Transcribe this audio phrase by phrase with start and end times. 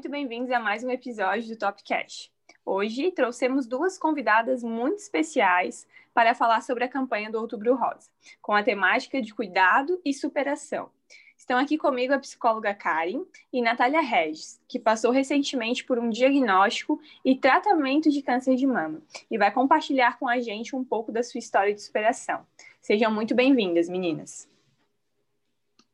[0.00, 2.30] muito bem-vindos a mais um episódio do Top Cash.
[2.64, 8.08] Hoje trouxemos duas convidadas muito especiais para falar sobre a campanha do Outubro Rosa,
[8.40, 10.88] com a temática de cuidado e superação.
[11.36, 16.98] Estão aqui comigo a psicóloga Karen e Natália Regis, que passou recentemente por um diagnóstico
[17.22, 21.22] e tratamento de câncer de mama e vai compartilhar com a gente um pouco da
[21.22, 22.40] sua história de superação.
[22.80, 24.48] Sejam muito bem-vindas, meninas.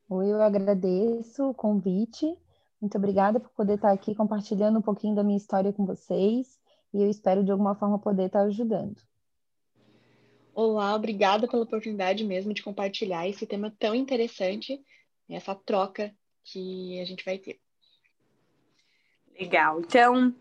[0.09, 2.39] Oi, eu agradeço o convite
[2.81, 6.59] muito obrigada por poder estar aqui compartilhando um pouquinho da minha história com vocês
[6.93, 8.97] e eu espero de alguma forma poder estar ajudando.
[10.55, 14.83] Olá, obrigada pela oportunidade mesmo de compartilhar esse tema tão interessante,
[15.29, 17.59] essa troca que a gente vai ter.
[19.39, 19.81] Legal.
[19.81, 20.35] Então,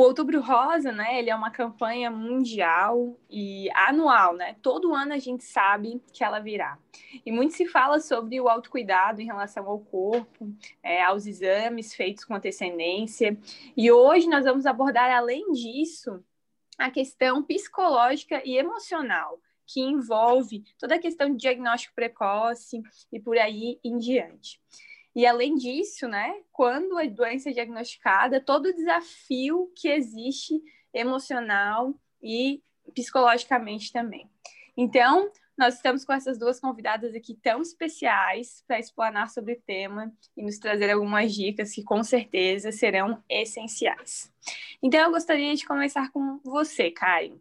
[0.00, 4.56] o Outubro Rosa, né, ele é uma campanha mundial e anual, né?
[4.62, 6.78] Todo ano a gente sabe que ela virá.
[7.24, 12.24] E muito se fala sobre o autocuidado em relação ao corpo, é, aos exames feitos
[12.24, 13.38] com antecedência.
[13.76, 16.24] E hoje nós vamos abordar, além disso,
[16.78, 22.80] a questão psicológica e emocional, que envolve toda a questão de diagnóstico precoce
[23.12, 24.58] e por aí em diante.
[25.14, 30.60] E além disso, né, quando a doença é diagnosticada, todo o desafio que existe
[30.94, 32.62] emocional e
[32.94, 34.28] psicologicamente também.
[34.76, 40.10] Então, nós estamos com essas duas convidadas aqui tão especiais para explanar sobre o tema
[40.34, 44.32] e nos trazer algumas dicas que com certeza serão essenciais.
[44.82, 47.38] Então, eu gostaria de começar com você, Karen.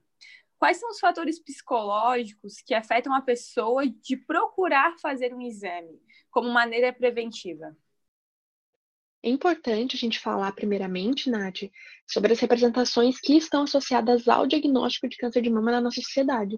[0.58, 6.02] Quais são os fatores psicológicos que afetam a pessoa de procurar fazer um exame?
[6.40, 7.76] Como maneira preventiva?
[9.22, 11.70] É importante a gente falar, primeiramente, Nath,
[12.08, 16.58] sobre as representações que estão associadas ao diagnóstico de câncer de mama na nossa sociedade.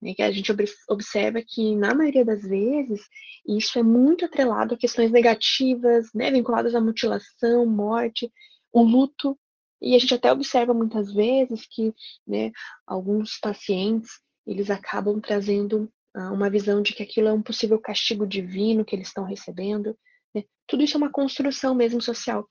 [0.00, 0.12] Né?
[0.12, 0.52] Que a gente
[0.88, 3.02] observa que, na maioria das vezes,
[3.46, 6.28] isso é muito atrelado a questões negativas, né?
[6.32, 8.28] vinculadas à mutilação, morte,
[8.72, 9.38] o luto.
[9.80, 11.94] E a gente até observa muitas vezes que
[12.26, 12.50] né,
[12.84, 14.10] alguns pacientes
[14.44, 19.08] eles acabam trazendo uma visão de que aquilo é um possível castigo divino que eles
[19.08, 19.96] estão recebendo.
[20.34, 20.44] Né?
[20.66, 22.46] Tudo isso é uma construção mesmo social.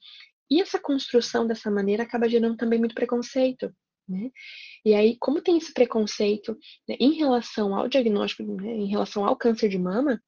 [0.50, 3.74] E essa construção dessa maneira acaba gerando também muito preconceito.
[4.08, 4.30] Né?
[4.84, 6.58] E aí, como tem esse preconceito
[6.88, 10.22] né, em relação ao diagnóstico, né, em relação ao câncer de mama,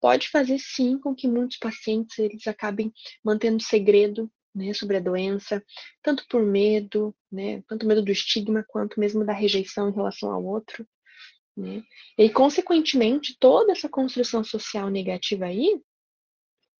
[0.00, 2.92] pode fazer sim com que muitos pacientes eles acabem
[3.24, 5.62] mantendo segredo né, sobre a doença,
[6.02, 10.44] tanto por medo, né, tanto medo do estigma quanto mesmo da rejeição em relação ao
[10.44, 10.86] outro.
[11.60, 11.82] Né?
[12.16, 15.78] E, consequentemente, toda essa construção social negativa aí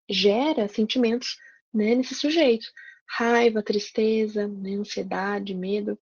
[0.08, 1.36] gera sentimentos
[1.72, 2.66] né, nesse sujeito.
[3.06, 5.98] Raiva, tristeza, né, ansiedade, medo.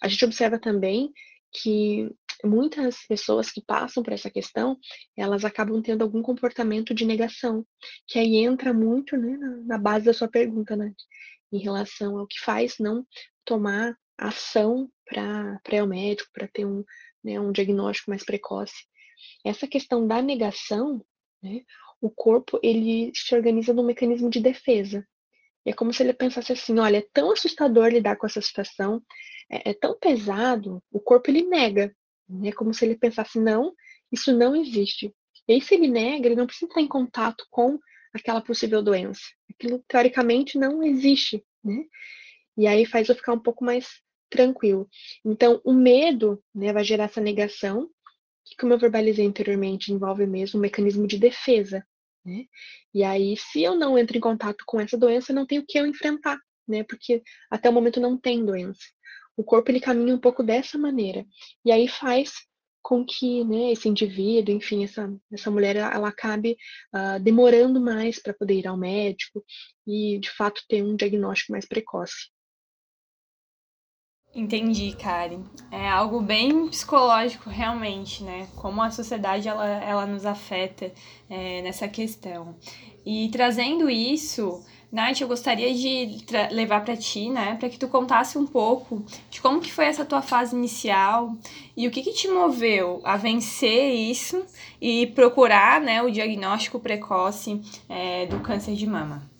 [0.00, 1.12] A gente observa também
[1.52, 2.08] que
[2.44, 4.78] muitas pessoas que passam por essa questão,
[5.16, 7.66] elas acabam tendo algum comportamento de negação,
[8.06, 10.92] que aí entra muito né, na, base da sua pergunta, né,
[11.52, 13.04] em relação ao que faz não
[13.44, 16.84] tomar ação para ir ao médico, para ter um,
[17.22, 18.86] né, um diagnóstico mais precoce.
[19.44, 21.04] Essa questão da negação,
[21.42, 21.62] né,
[22.00, 25.06] o corpo ele se organiza num mecanismo de defesa.
[25.64, 29.02] E é como se ele pensasse assim, olha, é tão assustador lidar com essa situação,
[29.50, 31.94] é, é tão pesado, o corpo ele nega.
[32.44, 33.74] É como se ele pensasse, não,
[34.10, 35.14] isso não existe.
[35.48, 37.78] E aí, se ele nega, ele não precisa estar em contato com
[38.14, 39.22] aquela possível doença.
[39.52, 41.84] Aquilo, teoricamente, não existe, né?
[42.56, 43.88] E aí faz eu ficar um pouco mais
[44.30, 44.88] tranquilo.
[45.24, 47.90] Então, o medo né, vai gerar essa negação,
[48.44, 51.84] que, como eu verbalizei anteriormente, envolve mesmo um mecanismo de defesa.
[52.24, 52.46] Né?
[52.94, 55.78] E aí, se eu não entro em contato com essa doença, não tenho o que
[55.78, 56.84] eu enfrentar, né?
[56.84, 58.80] Porque até o momento não tem doença.
[59.36, 61.26] O corpo ele caminha um pouco dessa maneira.
[61.64, 62.32] E aí faz
[62.82, 66.56] com que né, esse indivíduo, enfim, essa, essa mulher, ela acabe
[66.94, 69.44] uh, demorando mais para poder ir ao médico
[69.86, 72.30] e, de fato, ter um diagnóstico mais precoce.
[74.34, 75.42] Entendi, Karen.
[75.72, 78.46] É algo bem psicológico, realmente, né?
[78.54, 80.92] Como a sociedade ela, ela nos afeta
[81.28, 82.54] é, nessa questão.
[83.04, 84.62] E trazendo isso,
[84.92, 89.40] Nath, eu gostaria de levar para ti, né, para que tu contasse um pouco de
[89.40, 91.36] como que foi essa tua fase inicial
[91.76, 94.44] e o que, que te moveu a vencer isso
[94.80, 99.30] e procurar, né, o diagnóstico precoce é, do câncer de mama.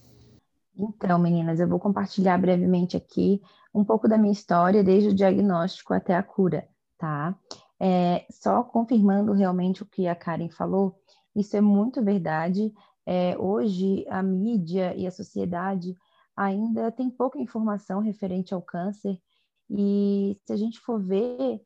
[0.79, 3.41] Então, meninas, eu vou compartilhar brevemente aqui
[3.73, 6.69] um pouco da minha história, desde o diagnóstico até a cura,
[6.99, 7.37] tá?
[7.79, 11.01] É, só confirmando realmente o que a Karen falou,
[11.35, 12.73] isso é muito verdade.
[13.07, 15.97] É, hoje, a mídia e a sociedade
[16.37, 19.19] ainda tem pouca informação referente ao câncer,
[19.71, 21.63] e se a gente for ver,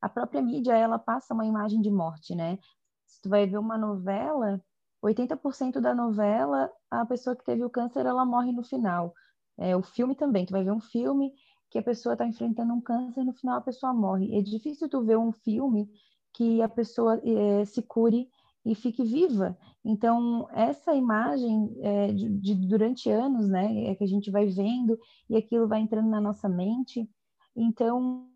[0.00, 2.58] a própria mídia, ela passa uma imagem de morte, né?
[3.06, 4.60] Se tu vai ver uma novela,
[5.02, 9.14] 80% da novela, a pessoa que teve o câncer, ela morre no final
[9.58, 11.32] É, o filme também, tu vai ver um filme
[11.70, 14.36] que a pessoa está enfrentando um câncer, no final a pessoa morre.
[14.36, 15.90] É difícil tu ver um filme
[16.32, 18.28] que a pessoa é, se cure
[18.64, 19.56] e fique viva.
[19.84, 24.98] Então, essa imagem é, de, de, durante anos, né, é que a gente vai vendo
[25.30, 27.08] e aquilo vai entrando na nossa mente.
[27.54, 28.28] Então,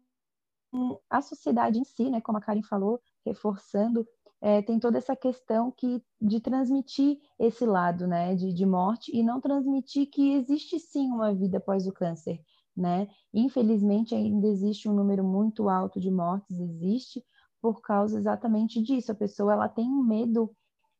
[1.10, 4.06] a sociedade em si, né, como a Karen falou, reforçando,
[4.40, 9.22] é, tem toda essa questão que de transmitir esse lado, né, de, de morte e
[9.22, 12.40] não transmitir que existe sim uma vida após o câncer,
[12.74, 13.08] né?
[13.34, 17.22] Infelizmente ainda existe um número muito alto de mortes, existe
[17.60, 19.12] por causa exatamente disso.
[19.12, 20.50] A pessoa ela tem medo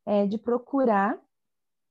[0.04, 1.18] é, de procurar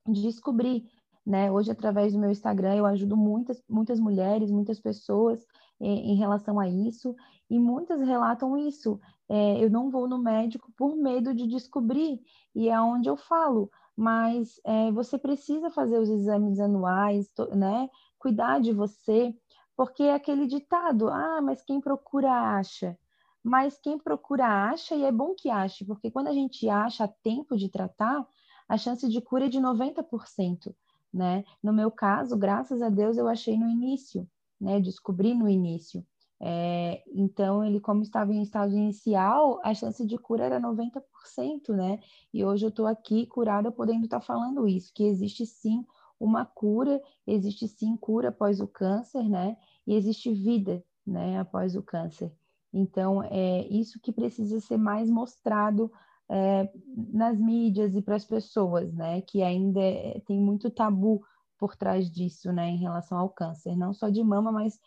[0.07, 0.88] descobrir,
[1.25, 1.52] né?
[1.52, 5.44] Hoje através do meu Instagram eu ajudo muitas muitas mulheres, muitas pessoas
[5.80, 7.16] em, em relação a isso
[7.50, 9.00] e muitas relatam isso.
[9.28, 12.22] É, eu não vou no médico por medo de descobrir
[12.54, 13.69] e é onde eu falo.
[13.96, 17.90] Mas é, você precisa fazer os exames anuais, né?
[18.18, 19.36] Cuidar de você,
[19.75, 22.98] porque é aquele ditado, ah, mas quem procura acha.
[23.44, 27.07] Mas quem procura acha, e é bom que ache, porque quando a gente acha a
[27.07, 28.25] tempo de tratar,
[28.68, 30.75] a chance de cura é de 90%,
[31.13, 31.44] né?
[31.62, 34.28] No meu caso, graças a Deus, eu achei no início,
[34.60, 34.80] né?
[34.80, 36.06] Descobri no início.
[36.42, 42.00] É, então, ele, como estava em estágio inicial, a chance de cura era 90%, né?
[42.34, 45.86] E hoje eu estou aqui curada podendo estar tá falando isso, que existe sim
[46.20, 49.58] uma cura, existe sim cura após o câncer, né?
[49.86, 52.32] E existe vida, né, após o câncer.
[52.72, 55.92] Então, é isso que precisa ser mais mostrado
[56.30, 56.72] é,
[57.12, 59.22] nas mídias e para as pessoas, né?
[59.22, 61.22] Que ainda é, tem muito tabu
[61.58, 62.70] por trás disso, né?
[62.70, 64.80] Em relação ao câncer, não só de mama, mas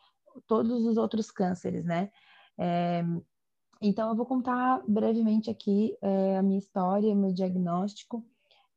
[0.47, 2.11] todos os outros cânceres, né?
[2.59, 3.05] É,
[3.81, 8.25] então, eu vou contar brevemente aqui é, a minha história, meu diagnóstico.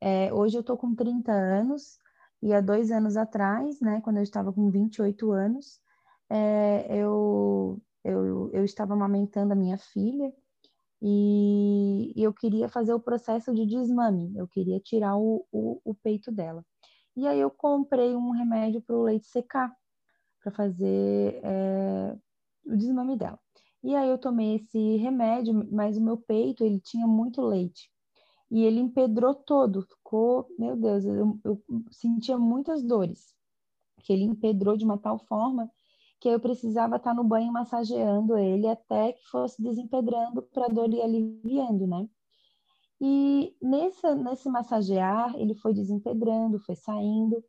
[0.01, 1.99] É, hoje eu estou com 30 anos,
[2.41, 5.79] e há dois anos atrás, né, quando eu estava com 28 anos,
[6.29, 10.31] é, eu, eu, eu estava amamentando a minha filha
[11.01, 15.95] e, e eu queria fazer o processo de desmame, eu queria tirar o, o, o
[15.95, 16.63] peito dela.
[17.15, 19.75] E aí eu comprei um remédio para o leite secar,
[20.45, 22.15] para fazer é,
[22.65, 23.39] o desmame dela.
[23.83, 27.89] E aí eu tomei esse remédio, mas o meu peito, ele tinha muito leite
[28.51, 33.33] e ele empedrou todo, ficou, meu Deus, eu, eu sentia muitas dores,
[34.03, 35.69] que ele empedrou de uma tal forma
[36.19, 40.93] que eu precisava estar no banho massageando ele até que fosse desempedrando para a dor
[40.93, 42.07] ir aliviando, né?
[43.01, 47.43] E nesse, nesse massagear, ele foi desempedrando, foi saindo.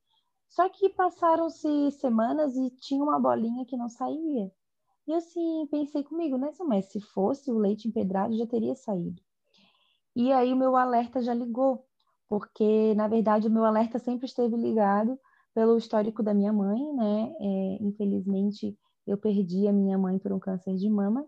[0.49, 4.51] Só que passaram-se semanas e tinha uma bolinha que não saía.
[5.07, 6.51] E assim, pensei comigo, né?
[6.67, 9.23] Mas se fosse o leite empedrado, já teria saído.
[10.15, 11.85] E aí o meu alerta já ligou,
[12.29, 15.19] porque na verdade o meu alerta sempre esteve ligado
[15.55, 17.35] pelo histórico da minha mãe, né?
[17.39, 18.77] É, infelizmente
[19.07, 21.27] eu perdi a minha mãe por um câncer de mama,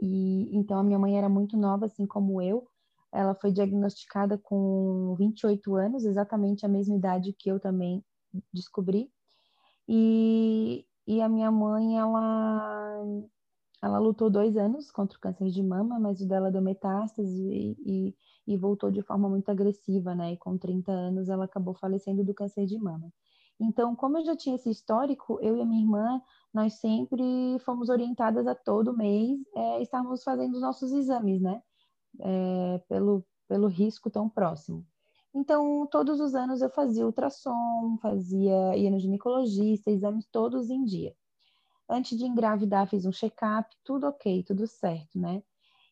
[0.00, 2.68] e então a minha mãe era muito nova, assim como eu.
[3.12, 8.04] Ela foi diagnosticada com 28 anos, exatamente a mesma idade que eu também
[8.52, 9.10] descobri.
[9.88, 13.04] E, e a minha mãe, ela
[13.84, 17.76] ela lutou dois anos contra o câncer de mama, mas o dela deu metástase e,
[17.84, 18.16] e,
[18.46, 20.32] e, voltou de forma muito agressiva, né?
[20.32, 23.12] E com 30 anos ela acabou falecendo do câncer de mama.
[23.60, 26.20] Então, como eu já tinha esse histórico, eu e a minha irmã,
[26.52, 27.22] nós sempre
[27.60, 31.62] fomos orientadas a todo mês é, estarmos fazendo os nossos exames, né?
[32.20, 34.86] É, pelo, pelo risco tão próximo.
[35.34, 41.14] Então, todos os anos eu fazia ultrassom, fazia, ia no ginecologista, exames todos em dia.
[41.88, 45.42] Antes de engravidar, fiz um check-up, tudo ok, tudo certo, né?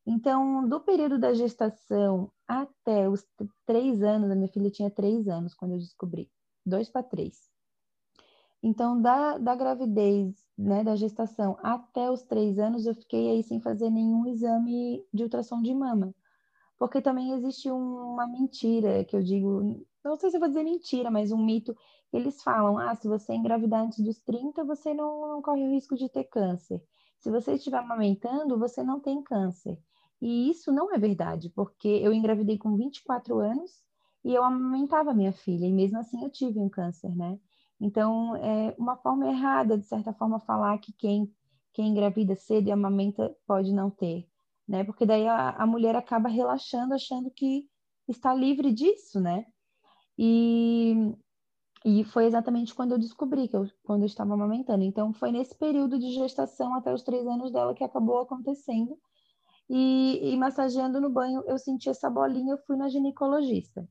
[0.06, 3.24] Então, do período da gestação até os
[3.66, 6.30] três anos, a minha filha tinha três anos quando eu descobri,
[6.64, 7.50] dois para três.
[8.62, 13.60] Então, da, da gravidez, né, da gestação até os três anos, eu fiquei aí sem
[13.60, 16.14] fazer nenhum exame de ultrassom de mama.
[16.82, 21.12] Porque também existe uma mentira que eu digo, não sei se eu vou dizer mentira,
[21.12, 21.76] mas um mito
[22.12, 25.94] eles falam: ah, se você engravidar antes dos 30, você não, não corre o risco
[25.94, 26.82] de ter câncer.
[27.20, 29.78] Se você estiver amamentando, você não tem câncer.
[30.20, 33.70] E isso não é verdade, porque eu engravidei com 24 anos
[34.24, 37.38] e eu amamentava minha filha, e mesmo assim eu tive um câncer, né?
[37.80, 41.32] Então, é uma forma errada, de certa forma, falar que quem,
[41.72, 44.28] quem engravida cedo e amamenta pode não ter,
[44.72, 44.84] né?
[44.84, 47.64] Porque daí a, a mulher acaba relaxando, achando que
[48.08, 49.44] está livre disso, né?
[50.18, 51.14] E
[51.84, 54.84] e foi exatamente quando eu descobri, que eu, quando eu estava amamentando.
[54.84, 58.96] Então, foi nesse período de gestação, até os três anos dela, que acabou acontecendo.
[59.68, 63.88] E, e massageando no banho, eu senti essa bolinha, eu fui na ginecologista.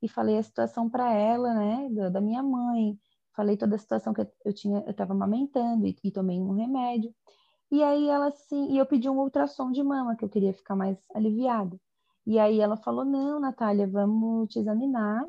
[0.00, 2.98] E falei a situação para ela, né, da, da, minha mãe.
[3.34, 7.14] falei toda a situação que eu tinha, eu estava amamentando e, e, tomei um remédio.
[7.70, 10.76] E aí ela assim, e eu pedi um ultrassom de mama, que eu queria ficar
[10.76, 11.78] mais aliviada.
[12.26, 15.26] E aí ela falou: "Não, Natália, vamos te examinar.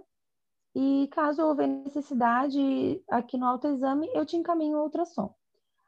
[0.76, 5.34] E caso houver necessidade aqui no autoexame, eu te encaminho o ultrassom".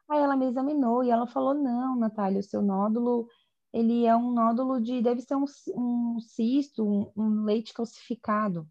[0.08, 3.28] Aí ela me examinou e ela falou: "Não, Natália, o seu nódulo
[3.72, 5.44] ele é um nódulo de, deve ser um,
[5.76, 8.68] um cisto, um, um, leite calcificado,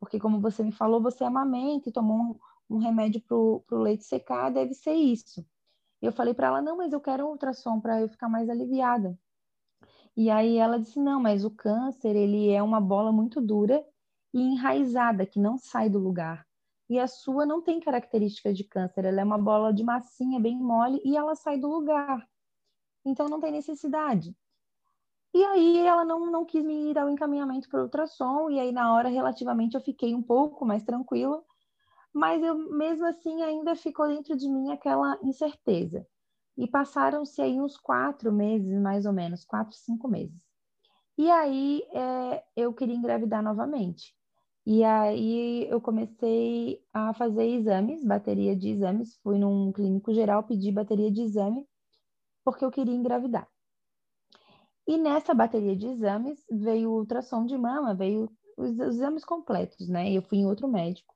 [0.00, 2.16] porque como você me falou, você amamenta e tomou
[2.70, 5.44] um, um remédio para o leite secar, deve ser isso.
[6.00, 9.18] Eu falei para ela, não, mas eu quero um ultrassom para eu ficar mais aliviada.
[10.16, 13.84] E aí ela disse, não, mas o câncer, ele é uma bola muito dura
[14.32, 16.46] e enraizada, que não sai do lugar.
[16.88, 20.56] E a sua não tem característica de câncer, ela é uma bola de massinha bem
[20.56, 22.26] mole e ela sai do lugar
[23.04, 24.36] então não tem necessidade.
[25.34, 28.94] E aí ela não, não quis me dar o encaminhamento para ultrassom, e aí na
[28.94, 31.44] hora relativamente eu fiquei um pouco mais tranquila,
[32.12, 36.06] mas eu mesmo assim ainda ficou dentro de mim aquela incerteza.
[36.56, 40.36] E passaram-se aí uns quatro meses, mais ou menos, quatro, cinco meses.
[41.16, 44.14] E aí é, eu queria engravidar novamente.
[44.66, 49.16] E aí eu comecei a fazer exames, bateria de exames.
[49.22, 51.66] Fui num clínico geral, pedi bateria de exame
[52.44, 53.48] porque eu queria engravidar.
[54.86, 60.10] E nessa bateria de exames veio ultrassom de mama, veio os exames completos, né?
[60.10, 61.14] Eu fui em outro médico.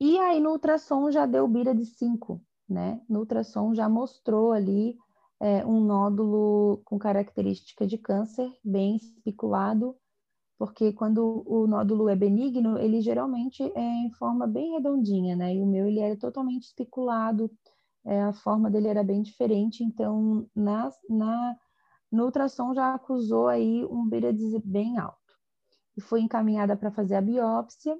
[0.00, 3.02] E aí no ultrassom já deu bira de 5, né?
[3.08, 4.96] No ultrassom já mostrou ali
[5.38, 9.94] é, um nódulo com característica de câncer, bem especulado,
[10.58, 15.54] porque quando o nódulo é benigno, ele geralmente é em forma bem redondinha, né?
[15.54, 17.50] E o meu ele era totalmente especulado,
[18.04, 21.56] é, a forma dele era bem diferente, então na, na,
[22.10, 25.18] no ultrassom já acusou aí um BIRADS bem alto.
[25.96, 27.98] E foi encaminhada para fazer a biópsia,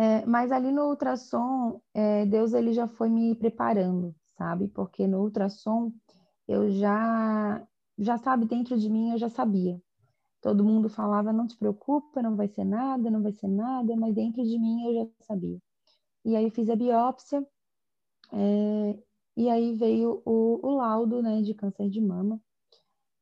[0.00, 4.66] é, mas ali no ultrassom, é, Deus ele já foi me preparando, sabe?
[4.68, 5.92] Porque no ultrassom
[6.48, 7.62] eu já,
[7.98, 9.78] já sabe, dentro de mim eu já sabia.
[10.40, 14.14] Todo mundo falava, não te preocupa, não vai ser nada, não vai ser nada, mas
[14.14, 15.58] dentro de mim eu já sabia.
[16.24, 17.46] E aí eu fiz a biópsia,
[18.32, 18.98] é,
[19.36, 22.40] e aí veio o, o, laudo né, de câncer de mama.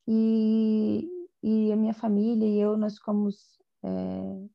[0.07, 1.09] E,
[1.43, 4.47] e a minha família e eu, nós ficamos é,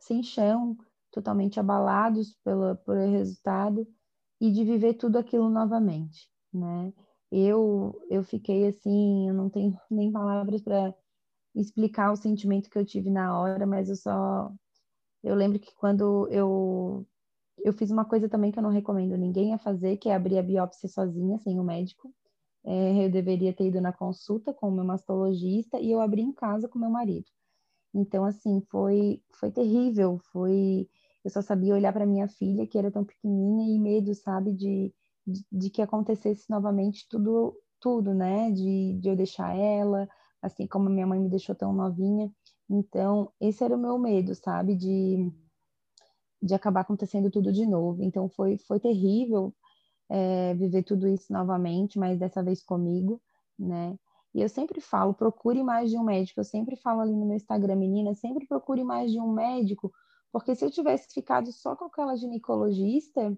[0.00, 0.76] sem chão,
[1.10, 3.86] totalmente abalados pelo, pelo resultado
[4.40, 6.92] e de viver tudo aquilo novamente, né?
[7.30, 10.94] Eu, eu fiquei assim, eu não tenho nem palavras para
[11.54, 14.52] explicar o sentimento que eu tive na hora, mas eu só
[15.22, 17.06] eu lembro que quando eu
[17.64, 20.38] eu fiz uma coisa também que eu não recomendo ninguém a fazer, que é abrir
[20.38, 22.12] a biópsia sozinha, sem o médico.
[22.64, 26.32] É, eu deveria ter ido na consulta com o meu mastologista e eu abri em
[26.32, 27.26] casa com meu marido.
[27.94, 30.18] Então, assim, foi, foi terrível.
[30.32, 30.88] Foi,
[31.24, 34.94] eu só sabia olhar para minha filha, que era tão pequenininha, e medo, sabe, de,
[35.26, 38.50] de, de, que acontecesse novamente tudo, tudo, né?
[38.50, 40.08] De, de eu deixar ela,
[40.42, 42.30] assim como minha mãe me deixou tão novinha.
[42.68, 44.76] Então, esse era o meu medo, sabe?
[44.76, 45.30] De
[46.42, 48.02] de acabar acontecendo tudo de novo.
[48.02, 49.54] Então foi, foi terrível
[50.08, 53.20] é, viver tudo isso novamente, mas dessa vez comigo,
[53.58, 53.96] né?
[54.34, 56.40] E eu sempre falo, procure mais de um médico.
[56.40, 59.92] Eu sempre falo ali no meu Instagram, menina, sempre procure mais de um médico,
[60.32, 63.36] porque se eu tivesse ficado só com aquela ginecologista,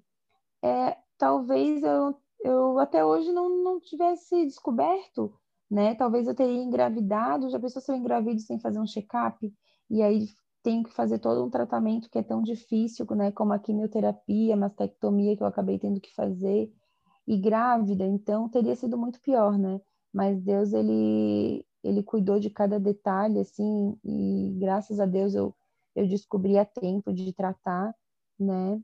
[0.63, 5.35] é, talvez eu, eu até hoje não, não tivesse descoberto,
[5.71, 5.95] né?
[5.95, 9.53] Talvez eu teria engravidado, já pensou se eu engravido sem fazer um check-up?
[9.91, 10.27] E aí
[10.63, 14.57] tenho que fazer todo um tratamento que é tão difícil, né, como a quimioterapia, a
[14.57, 16.73] mastectomia que eu acabei tendo que fazer,
[17.27, 19.81] e grávida, então teria sido muito pior, né?
[20.13, 25.55] Mas Deus, ele, ele cuidou de cada detalhe, assim, e graças a Deus eu,
[25.95, 27.95] eu descobri a tempo de tratar,
[28.39, 28.81] né?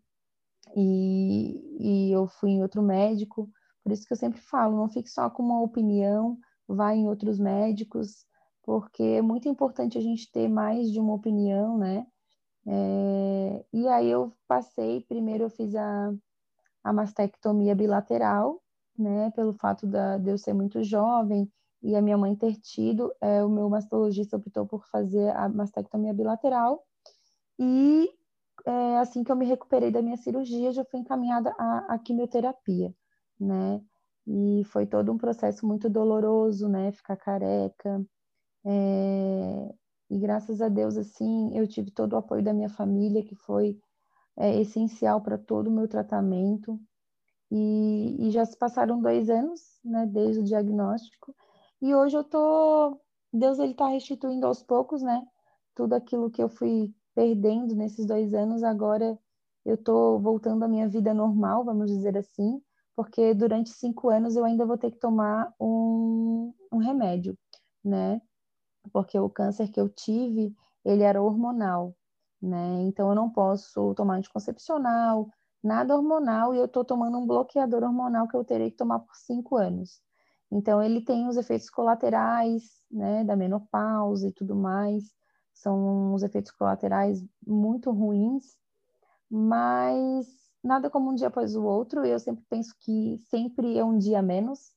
[0.76, 3.50] E, e eu fui em outro médico,
[3.82, 7.38] por isso que eu sempre falo, não fique só com uma opinião, vá em outros
[7.38, 8.26] médicos,
[8.62, 12.06] porque é muito importante a gente ter mais de uma opinião, né?
[12.66, 16.12] É, e aí eu passei, primeiro eu fiz a,
[16.84, 18.62] a mastectomia bilateral,
[18.98, 19.30] né?
[19.30, 21.50] Pelo fato da, de eu ser muito jovem
[21.82, 26.12] e a minha mãe ter tido, é, o meu mastologista optou por fazer a mastectomia
[26.12, 26.84] bilateral.
[27.58, 28.10] E
[28.66, 32.94] é, assim que eu me recuperei da minha cirurgia, já fui encaminhada à, à quimioterapia,
[33.40, 33.80] né?
[34.26, 36.92] E foi todo um processo muito doloroso, né?
[36.92, 38.04] Ficar careca,
[38.64, 39.74] é,
[40.10, 43.78] e graças a Deus, assim, eu tive todo o apoio da minha família, que foi
[44.36, 46.78] é, essencial para todo o meu tratamento.
[47.50, 51.34] E, e, já se passaram dois anos, né, desde o diagnóstico.
[51.80, 53.00] E hoje eu tô,
[53.32, 55.22] Deus ele está restituindo aos poucos, né,
[55.74, 58.62] tudo aquilo que eu fui perdendo nesses dois anos.
[58.62, 59.18] Agora
[59.64, 62.62] eu estou voltando à minha vida normal, vamos dizer assim,
[62.94, 67.36] porque durante cinco anos eu ainda vou ter que tomar um, um remédio,
[67.84, 68.22] né?
[68.92, 71.92] Porque o câncer que eu tive, ele era hormonal,
[72.40, 72.82] né?
[72.82, 75.28] Então eu não posso tomar anticoncepcional,
[75.60, 79.16] nada hormonal, e eu estou tomando um bloqueador hormonal que eu terei que tomar por
[79.16, 80.00] cinco anos.
[80.52, 85.17] Então ele tem os efeitos colaterais, né, da menopausa e tudo mais,
[85.60, 88.56] são os efeitos colaterais muito ruins,
[89.30, 90.26] mas
[90.62, 92.04] nada como um dia após o outro.
[92.04, 94.72] Eu sempre penso que sempre é um dia menos,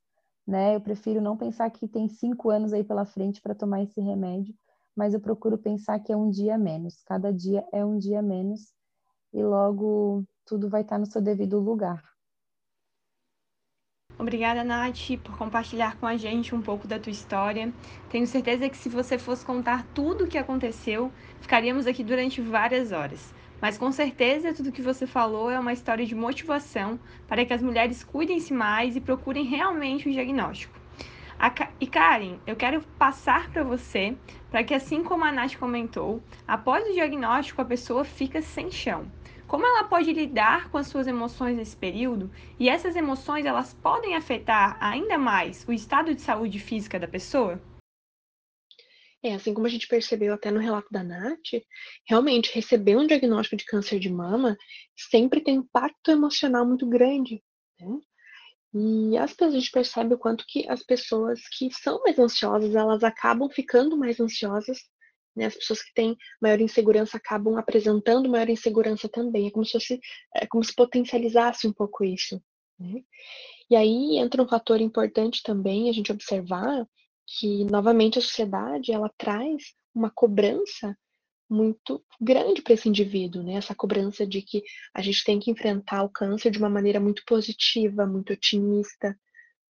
[0.45, 0.75] né?
[0.75, 4.55] Eu prefiro não pensar que tem cinco anos aí pela frente para tomar esse remédio,
[4.95, 7.01] mas eu procuro pensar que é um dia menos.
[7.03, 8.73] Cada dia é um dia menos
[9.33, 12.10] e logo tudo vai estar no seu devido lugar.
[14.21, 17.73] Obrigada, Nath, por compartilhar com a gente um pouco da tua história.
[18.07, 22.91] Tenho certeza que se você fosse contar tudo o que aconteceu, ficaríamos aqui durante várias
[22.91, 23.33] horas.
[23.59, 27.63] Mas com certeza tudo que você falou é uma história de motivação para que as
[27.63, 30.79] mulheres cuidem-se mais e procurem realmente um diagnóstico.
[31.79, 34.15] E Karen, eu quero passar para você
[34.51, 39.11] para que, assim como a Nath comentou, após o diagnóstico a pessoa fica sem chão.
[39.51, 42.31] Como ela pode lidar com as suas emoções nesse período?
[42.57, 47.61] E essas emoções elas podem afetar ainda mais o estado de saúde física da pessoa?
[49.21, 51.61] É, assim como a gente percebeu até no relato da Nath,
[52.07, 54.57] realmente receber um diagnóstico de câncer de mama
[54.95, 57.43] sempre tem um impacto emocional muito grande.
[57.77, 57.99] Né?
[58.73, 62.73] E as pessoas, a gente percebe o quanto que as pessoas que são mais ansiosas,
[62.73, 64.79] elas acabam ficando mais ansiosas,
[65.35, 65.45] né?
[65.45, 69.47] As pessoas que têm maior insegurança acabam apresentando maior insegurança também.
[69.47, 69.99] É como se fosse,
[70.35, 72.41] é como se potencializasse um pouco isso.
[72.79, 73.01] Né?
[73.69, 76.85] E aí entra um fator importante também a gente observar
[77.25, 80.97] que novamente a sociedade ela traz uma cobrança
[81.49, 83.55] muito grande para esse indivíduo, né?
[83.55, 87.23] Essa cobrança de que a gente tem que enfrentar o câncer de uma maneira muito
[87.25, 89.17] positiva, muito otimista,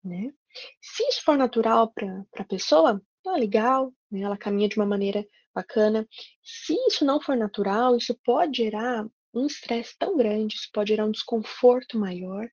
[0.02, 0.32] né?
[0.80, 4.20] Se isso for natural para a pessoa, tá legal, né?
[4.20, 6.08] Ela caminha de uma maneira bacana.
[6.42, 11.06] Se isso não for natural, isso pode gerar um estresse tão grande, isso pode gerar
[11.06, 12.48] um desconforto maior,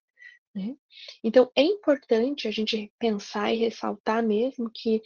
[0.54, 0.74] né?
[1.22, 5.02] Então, é importante a gente pensar e ressaltar mesmo que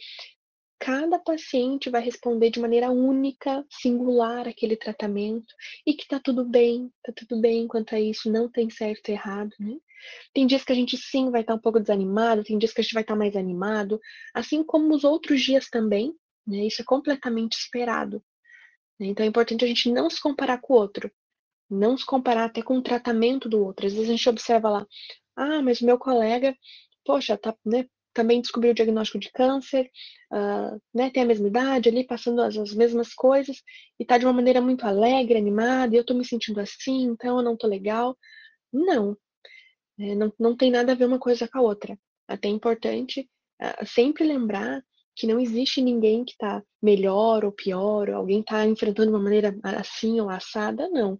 [0.79, 5.53] cada paciente vai responder de maneira única, singular aquele tratamento
[5.85, 9.13] e que tá tudo bem, tá tudo bem quanto a isso, não tem certo e
[9.13, 9.77] errado, né?
[10.33, 12.81] Tem dias que a gente sim vai estar tá um pouco desanimado, tem dias que
[12.81, 13.99] a gente vai estar tá mais animado,
[14.33, 16.13] assim como os outros dias também,
[16.47, 16.65] né?
[16.65, 18.23] Isso é completamente esperado.
[18.99, 19.07] Né?
[19.07, 21.11] Então é importante a gente não se comparar com o outro,
[21.69, 23.85] não se comparar até com o tratamento do outro.
[23.85, 24.87] Às vezes a gente observa lá,
[25.35, 26.55] ah, mas o meu colega,
[27.03, 29.91] poxa, tá, né, também descobriu o diagnóstico de câncer,
[30.31, 33.61] uh, né, tem a mesma idade ali, passando as, as mesmas coisas,
[33.99, 37.37] e tá de uma maneira muito alegre, animada, e eu tô me sentindo assim, então
[37.37, 38.17] eu não tô legal.
[38.71, 39.17] Não,
[39.97, 41.99] né, não, não tem nada a ver uma coisa com a outra.
[42.27, 43.29] Até é importante
[43.61, 44.81] uh, sempre lembrar
[45.15, 49.23] que não existe ninguém que está melhor ou pior, ou alguém está enfrentando de uma
[49.23, 51.19] maneira assim ou assada, não.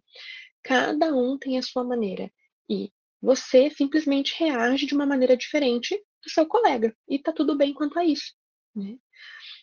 [0.63, 2.31] Cada um tem a sua maneira.
[2.69, 6.95] E você simplesmente reage de uma maneira diferente do seu colega.
[7.07, 8.33] E tá tudo bem quanto a isso.
[8.75, 8.97] Né?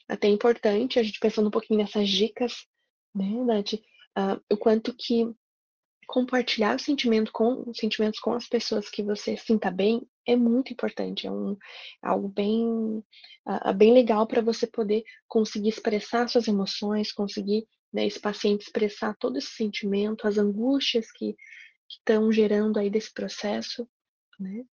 [0.08, 2.66] Até importante, a gente pensando um pouquinho nessas dicas,
[3.14, 3.74] né, Nath?
[3.74, 5.24] Uh, o quanto que
[6.12, 10.70] compartilhar o sentimento com, os sentimentos com as pessoas que você sinta bem é muito
[10.70, 11.26] importante.
[11.26, 11.56] É um,
[12.02, 12.62] algo bem,
[13.46, 19.16] uh, bem legal para você poder conseguir expressar suas emoções, conseguir né, esse paciente expressar
[19.16, 21.34] todo esse sentimento, as angústias que
[21.88, 23.88] estão gerando aí desse processo,
[24.38, 24.64] né?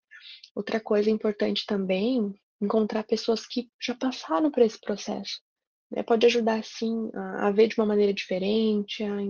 [0.54, 5.39] Outra coisa importante também, encontrar pessoas que já passaram por esse processo.
[5.89, 6.04] Né?
[6.04, 9.21] Pode ajudar, sim, a, a ver de uma maneira diferente, a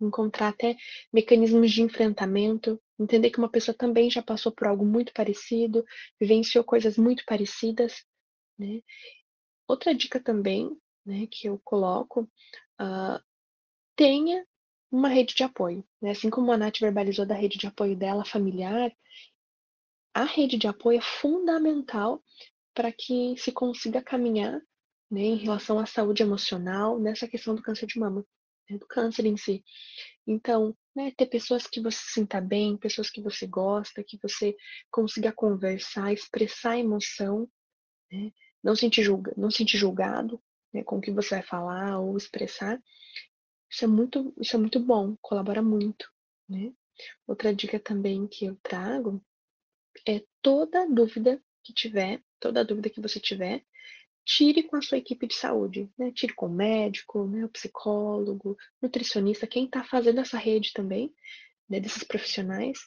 [0.00, 0.76] encontrar até
[1.12, 5.84] mecanismos de enfrentamento, entender que uma pessoa também já passou por algo muito parecido,
[6.20, 8.04] vivenciou coisas muito parecidas,
[8.58, 8.80] né?
[9.66, 10.76] Outra dica também,
[11.06, 12.22] né, que eu coloco,
[12.80, 13.22] uh,
[13.96, 14.46] tenha
[14.90, 15.84] uma rede de apoio.
[16.00, 16.10] Né?
[16.10, 18.92] Assim como a Nath verbalizou da rede de apoio dela familiar,
[20.14, 22.22] a rede de apoio é fundamental
[22.72, 24.60] para que se consiga caminhar
[25.10, 28.24] né, em relação à saúde emocional nessa questão do câncer de mama,
[28.68, 29.64] né, do câncer em si.
[30.26, 34.56] Então, né, ter pessoas que você sinta bem, pessoas que você gosta, que você
[34.90, 37.48] consiga conversar, expressar emoção,
[38.10, 42.16] né, não, sentir julga, não sentir julgado né, com o que você vai falar ou
[42.16, 42.80] expressar,
[43.70, 46.08] isso é muito, isso é muito bom, colabora muito,
[46.48, 46.72] né?
[47.26, 49.20] Outra dica também que eu trago
[50.06, 53.64] é toda dúvida que tiver, toda dúvida que você tiver,
[54.24, 56.10] tire com a sua equipe de saúde, né?
[56.12, 57.44] Tire com o médico, né?
[57.44, 61.14] o psicólogo, nutricionista, quem está fazendo essa rede também,
[61.68, 62.78] né, desses profissionais,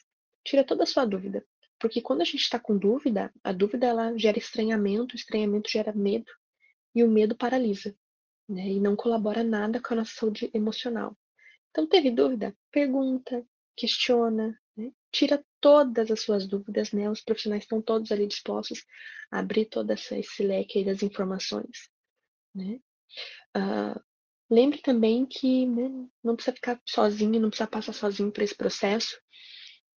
[0.44, 1.44] tira toda a sua dúvida.
[1.78, 5.92] Porque quando a gente está com dúvida, a dúvida ela gera estranhamento, o estranhamento gera
[5.92, 6.30] medo,
[6.94, 7.94] e o medo paralisa,
[8.48, 8.68] né?
[8.68, 11.16] E não colabora nada com a nossa saúde emocional.
[11.70, 12.56] Então, teve dúvida?
[12.72, 13.46] Pergunta,
[13.76, 14.90] questiona, né?
[15.12, 17.10] tira todas as suas dúvidas, né?
[17.10, 18.84] Os profissionais estão todos ali dispostos
[19.30, 21.90] a abrir todo esse leque das informações,
[22.54, 22.80] né?
[23.56, 24.00] Uh,
[24.50, 25.88] lembre também que né,
[26.22, 29.18] não precisa ficar sozinho, não precisa passar sozinho por esse processo.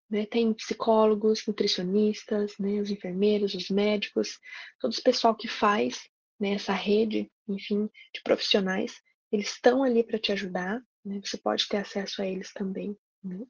[0.10, 0.26] Né?
[0.26, 2.82] Tem psicólogos, nutricionistas, né?
[2.82, 4.39] os enfermeiros, os médicos,
[4.80, 6.02] todo o pessoal que faz
[6.39, 8.93] né, essa rede, enfim, de profissionais,
[9.32, 11.21] eles estão ali para te ajudar, né?
[11.24, 13.45] Você pode ter acesso a eles também, né?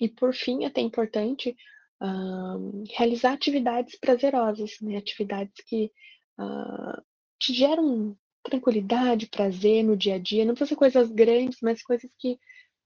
[0.00, 1.54] E por fim, é até importante
[2.00, 4.96] uh, realizar atividades prazerosas, né?
[4.96, 5.92] Atividades que
[6.38, 7.02] uh,
[7.38, 10.44] te geram tranquilidade, prazer no dia a dia.
[10.44, 12.38] Não precisa ser coisas grandes, mas coisas que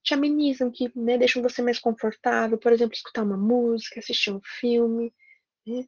[0.03, 2.59] te amenizam, que né, deixam você mais confortável.
[2.59, 5.13] Por exemplo, escutar uma música, assistir um filme.
[5.67, 5.87] Né?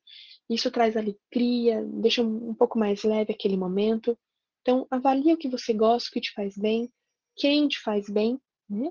[0.49, 4.17] Isso traz alegria, deixa um pouco mais leve aquele momento.
[4.63, 6.91] Então, avalie o que você gosta, o que te faz bem,
[7.37, 8.91] quem te faz bem, né?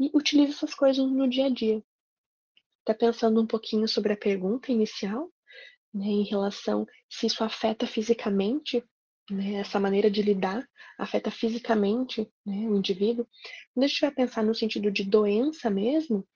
[0.00, 1.84] E utilize essas coisas no dia a dia.
[2.84, 5.30] Tá pensando um pouquinho sobre a pergunta inicial,
[5.92, 8.82] né, em relação se isso afeta fisicamente,
[9.30, 10.66] né, essa maneira de lidar
[10.98, 13.26] afeta fisicamente né, o indivíduo.
[13.74, 16.26] Quando a gente vai pensar no sentido de doença mesmo,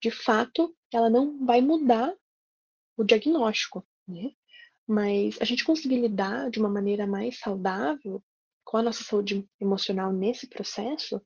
[0.00, 2.12] de fato, ela não vai mudar
[2.96, 4.32] o diagnóstico, né?
[4.86, 8.22] Mas a gente conseguir lidar de uma maneira mais saudável
[8.64, 11.20] com a nossa saúde emocional nesse processo,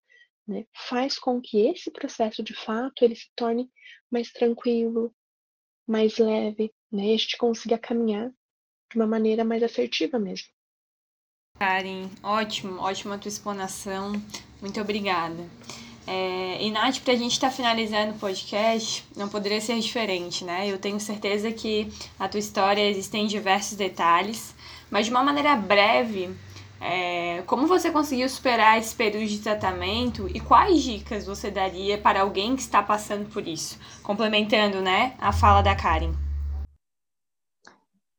[0.46, 3.70] né, faz com que esse processo de fato ele se torne
[4.10, 5.14] mais tranquilo,
[5.86, 8.30] mais leve, né, e a gente consiga caminhar
[8.90, 10.48] de uma maneira mais assertiva mesmo.
[11.58, 14.12] Karen, ótimo, ótima tua explanação,
[14.60, 15.48] muito obrigada.
[16.06, 20.44] É, e Nath, para a gente estar tá finalizando o podcast, não poderia ser diferente,
[20.44, 20.70] né?
[20.70, 24.54] Eu tenho certeza que a tua história existem diversos detalhes,
[24.88, 26.30] mas de uma maneira breve,
[26.80, 32.20] é, como você conseguiu superar esse período de tratamento e quais dicas você daria para
[32.20, 33.78] alguém que está passando por isso?
[34.02, 36.12] Complementando, né, a fala da Karen.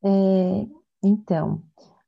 [0.04, 0.66] É,
[1.02, 1.62] então,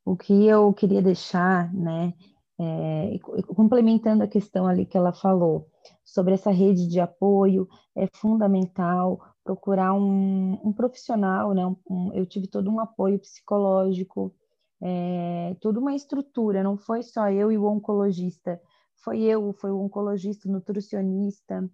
[0.04, 2.12] o que eu queria deixar, né,
[2.58, 3.18] é,
[3.54, 5.66] complementando a questão ali que ela falou
[6.04, 11.66] sobre essa rede de apoio, é fundamental procurar um, um profissional, né?
[11.66, 14.34] Um, um, eu tive todo um apoio psicológico,
[14.82, 18.60] é, toda uma estrutura, não foi só eu e o oncologista,
[18.96, 21.68] foi eu, foi o oncologista, o nutricionista,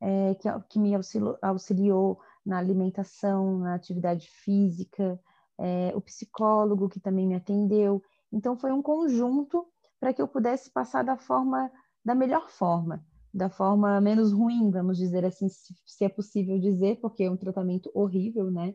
[0.00, 5.18] é, que, que, me auxiliou, auxiliou, na alimentação, na atividade física,
[5.58, 8.00] é, o psicólogo que também me atendeu.
[8.32, 9.66] Então, foi um conjunto
[9.98, 11.70] para que eu pudesse passar da forma,
[12.04, 17.24] da melhor forma, da forma menos ruim, vamos dizer assim, se, é possível dizer, porque
[17.24, 18.74] é um tratamento horrível, né?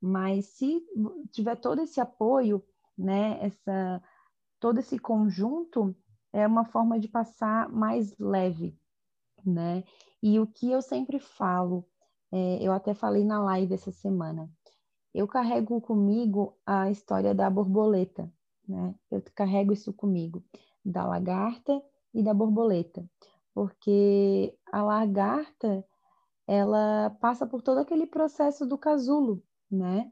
[0.00, 0.82] Mas se
[1.30, 2.62] tiver todo esse apoio,
[2.96, 4.02] né, essa,
[4.60, 5.94] todo esse conjunto,
[6.32, 8.78] é uma forma de passar mais leve,
[9.44, 9.84] né?
[10.22, 11.84] E o que eu sempre falo,
[12.30, 14.50] é, eu até falei na live essa semana,
[15.14, 18.32] eu carrego comigo a história da borboleta,
[18.66, 18.94] né?
[19.10, 20.42] Eu carrego isso comigo,
[20.84, 21.82] da lagarta
[22.14, 23.04] e da borboleta,
[23.54, 25.84] porque a lagarta
[26.46, 30.10] ela passa por todo aquele processo do casulo, né?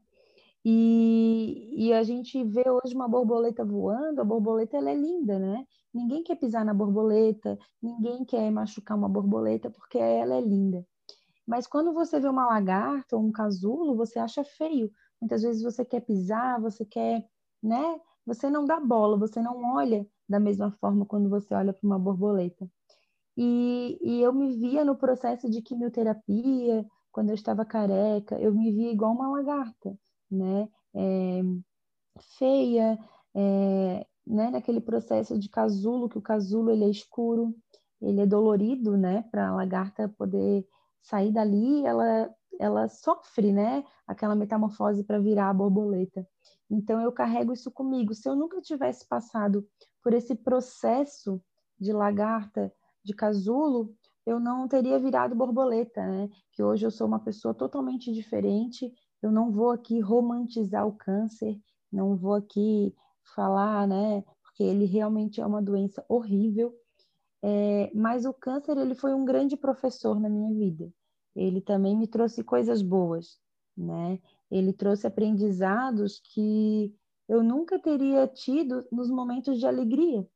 [0.65, 5.65] E, e a gente vê hoje uma borboleta voando, a borboleta ela é linda, né?
[5.93, 10.87] Ninguém quer pisar na borboleta, ninguém quer machucar uma borboleta porque ela é linda.
[11.47, 14.91] Mas quando você vê uma lagarta ou um casulo, você acha feio.
[15.21, 17.25] Muitas vezes você quer pisar, você quer,
[17.63, 18.01] né?
[18.27, 21.99] Você não dá bola, você não olha da mesma forma quando você olha para uma
[21.99, 22.71] borboleta.
[23.37, 28.73] E, e eu me via no processo de quimioterapia, quando eu estava careca, eu me
[28.73, 29.99] via igual uma lagarta
[30.31, 30.69] né?
[30.95, 31.43] É,
[32.39, 32.99] feia,
[33.35, 34.51] é, né?
[34.51, 37.55] Naquele processo de casulo, que o casulo ele é escuro,
[38.01, 39.23] ele é dolorido, né?
[39.31, 40.67] Para a lagarta poder
[41.03, 43.83] sair dali, ela ela sofre, né?
[44.07, 46.29] Aquela metamorfose para virar a borboleta.
[46.71, 48.15] Então eu carrego isso comigo.
[48.15, 49.67] Se eu nunca tivesse passado
[50.03, 51.43] por esse processo
[51.79, 53.95] de lagarta, de casulo,
[54.27, 56.29] eu não teria virado borboleta, né?
[56.53, 61.59] Que hoje eu sou uma pessoa totalmente diferente eu não vou aqui romantizar o câncer,
[61.93, 62.95] não vou aqui
[63.35, 64.23] falar, né?
[64.43, 66.75] Porque ele realmente é uma doença horrível.
[67.43, 70.93] É, mas o câncer ele foi um grande professor na minha vida.
[71.35, 73.39] Ele também me trouxe coisas boas,
[73.77, 74.19] né?
[74.51, 76.95] Ele trouxe aprendizados que
[77.29, 80.27] eu nunca teria tido nos momentos de alegria,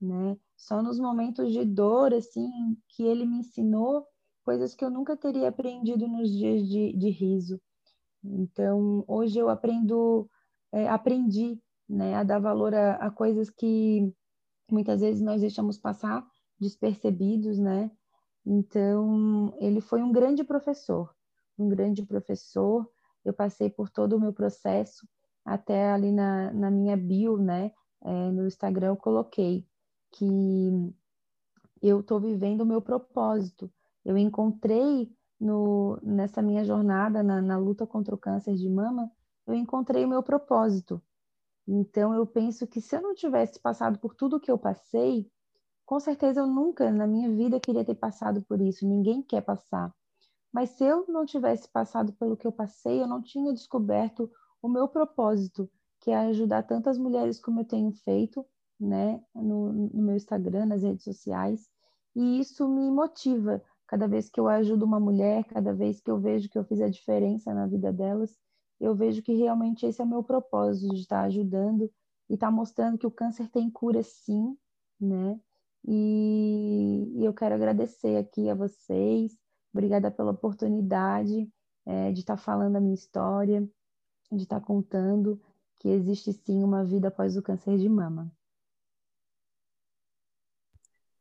[0.00, 0.36] né?
[0.56, 2.50] Só nos momentos de dor, assim,
[2.88, 4.06] que ele me ensinou
[4.44, 7.60] coisas que eu nunca teria aprendido nos dias de, de riso.
[8.22, 10.28] Então, hoje eu aprendo,
[10.72, 14.12] é, aprendi né, a dar valor a, a, coisas que
[14.70, 16.24] muitas vezes nós deixamos passar
[16.58, 17.90] despercebidos, né?
[18.44, 21.14] Então, ele foi um grande professor,
[21.58, 22.88] um grande professor.
[23.24, 25.06] Eu passei por todo o meu processo,
[25.44, 27.72] até ali na, na minha bio, né?
[28.02, 29.66] É, no Instagram eu coloquei
[30.12, 30.92] que
[31.82, 33.70] eu estou vivendo o meu propósito.
[34.04, 39.10] Eu encontrei no, nessa minha jornada na, na luta contra o câncer de mama,
[39.46, 41.02] eu encontrei o meu propósito.
[41.66, 45.30] Então, eu penso que se eu não tivesse passado por tudo que eu passei,
[45.86, 48.86] com certeza eu nunca na minha vida queria ter passado por isso.
[48.86, 49.94] Ninguém quer passar.
[50.52, 54.68] Mas se eu não tivesse passado pelo que eu passei, eu não tinha descoberto o
[54.68, 58.44] meu propósito, que é ajudar tantas mulheres como eu tenho feito,
[58.78, 61.68] né, no, no meu Instagram, nas redes sociais.
[62.16, 66.16] E isso me motiva Cada vez que eu ajudo uma mulher, cada vez que eu
[66.16, 68.38] vejo que eu fiz a diferença na vida delas,
[68.78, 71.90] eu vejo que realmente esse é o meu propósito, de estar ajudando
[72.28, 74.56] e estar mostrando que o câncer tem cura sim,
[75.00, 75.40] né?
[75.84, 79.36] E, e eu quero agradecer aqui a vocês,
[79.74, 81.50] obrigada pela oportunidade
[81.84, 83.68] é, de estar falando a minha história,
[84.30, 85.42] de estar contando
[85.80, 88.30] que existe sim uma vida após o câncer de mama.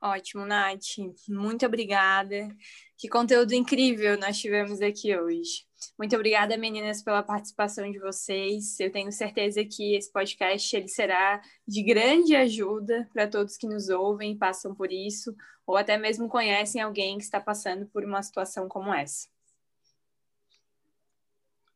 [0.02, 0.98] Ótimo, Nath.
[1.28, 2.56] Muito obrigada.
[2.98, 5.68] Que conteúdo incrível nós tivemos aqui hoje.
[5.98, 8.80] Muito obrigada, meninas, pela participação de vocês.
[8.80, 13.90] Eu tenho certeza que esse podcast ele será de grande ajuda para todos que nos
[13.90, 15.36] ouvem passam por isso,
[15.68, 19.28] ou até mesmo conhecem alguém que está passando por uma situação como essa.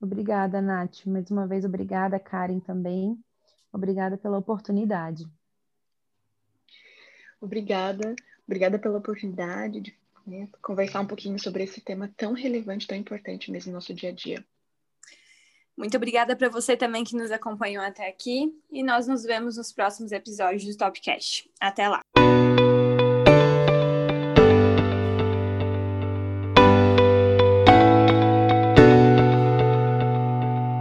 [0.02, 1.06] Obrigada, Nath.
[1.06, 3.18] Mais uma vez, obrigada, Karen, também.
[3.72, 5.26] Obrigada pela oportunidade.
[7.44, 8.16] Obrigada,
[8.48, 9.94] obrigada pela oportunidade de
[10.26, 14.10] né, conversar um pouquinho sobre esse tema tão relevante, tão importante mesmo no nosso dia
[14.10, 14.42] a dia.
[15.76, 19.74] Muito obrigada para você também que nos acompanhou até aqui e nós nos vemos nos
[19.74, 21.50] próximos episódios do Topcast.
[21.60, 22.00] Até lá!